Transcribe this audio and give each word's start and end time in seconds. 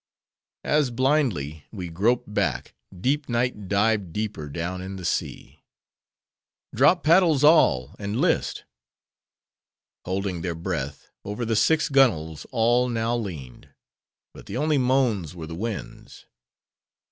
As, 0.63 0.89
blindly, 0.89 1.63
we 1.71 1.89
groped 1.89 2.33
back, 2.33 2.73
deep 2.99 3.29
Night 3.29 3.67
dived 3.67 4.11
deeper 4.11 4.49
down 4.49 4.81
in 4.81 4.95
the 4.95 5.05
sea. 5.05 5.63
"Drop 6.73 7.03
paddles 7.03 7.43
all, 7.43 7.95
and 7.99 8.19
list." 8.19 8.63
Holding 10.05 10.41
their 10.41 10.55
breath, 10.55 11.05
over 11.23 11.45
the 11.45 11.55
six 11.55 11.87
gunwales 11.87 12.47
all 12.51 12.89
now 12.89 13.15
leaned; 13.15 13.69
but 14.33 14.47
the 14.47 14.57
only 14.57 14.79
moans 14.79 15.35
were 15.35 15.45
the 15.45 15.53
wind's. 15.53 16.25